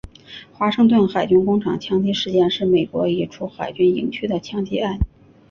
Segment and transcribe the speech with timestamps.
[0.51, 4.97] 华盛顿海军工厂枪击事件是美国一处海军营区的枪击案。